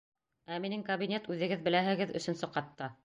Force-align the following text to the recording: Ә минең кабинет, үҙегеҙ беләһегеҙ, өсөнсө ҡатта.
Ә 0.53 0.55
минең 0.63 0.85
кабинет, 0.87 1.29
үҙегеҙ 1.35 1.63
беләһегеҙ, 1.69 2.15
өсөнсө 2.21 2.51
ҡатта. 2.57 2.91